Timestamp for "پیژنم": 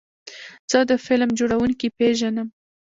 1.97-2.47